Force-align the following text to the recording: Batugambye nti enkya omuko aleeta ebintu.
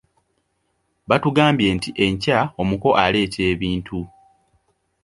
Batugambye 1.09 1.67
nti 1.77 1.89
enkya 2.05 2.37
omuko 2.61 2.89
aleeta 3.03 3.39
ebintu. 3.51 3.99